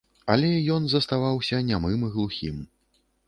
Але 0.35 0.47
ён 0.75 0.87
заставаўся 0.93 1.59
нямым 1.69 2.07
і 2.07 2.11
глухім. 2.17 2.57